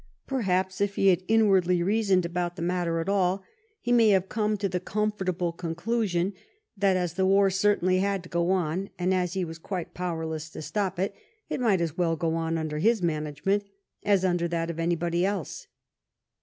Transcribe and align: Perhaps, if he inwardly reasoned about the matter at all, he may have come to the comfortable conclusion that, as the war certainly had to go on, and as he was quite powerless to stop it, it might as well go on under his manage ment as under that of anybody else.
Perhaps, 0.25 0.81
if 0.81 0.95
he 0.95 1.11
inwardly 1.11 1.83
reasoned 1.83 2.25
about 2.25 2.55
the 2.55 2.63
matter 2.63 2.99
at 3.01 3.07
all, 3.07 3.43
he 3.81 3.91
may 3.91 4.09
have 4.09 4.29
come 4.29 4.57
to 4.57 4.67
the 4.67 4.79
comfortable 4.79 5.51
conclusion 5.51 6.33
that, 6.75 6.97
as 6.97 7.13
the 7.13 7.25
war 7.27 7.51
certainly 7.51 7.99
had 7.99 8.23
to 8.23 8.29
go 8.29 8.49
on, 8.49 8.89
and 8.97 9.13
as 9.13 9.33
he 9.33 9.45
was 9.45 9.59
quite 9.59 9.93
powerless 9.93 10.49
to 10.49 10.63
stop 10.63 10.97
it, 10.97 11.13
it 11.49 11.59
might 11.59 11.81
as 11.81 11.99
well 11.99 12.15
go 12.15 12.33
on 12.33 12.57
under 12.57 12.79
his 12.79 13.03
manage 13.03 13.45
ment 13.45 13.63
as 14.01 14.25
under 14.25 14.47
that 14.47 14.71
of 14.71 14.79
anybody 14.79 15.23
else. 15.23 15.67